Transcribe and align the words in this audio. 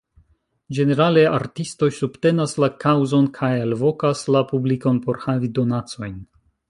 Ĝenerale 0.77 1.25
artistoj 1.39 1.89
subtenas 1.97 2.57
la 2.63 2.69
kaŭzon 2.85 3.27
kaj 3.37 3.51
alvokas 3.67 4.25
la 4.37 4.43
publikon 4.53 4.99
por 5.05 5.21
havi 5.27 5.53
donacojn. 5.61 6.19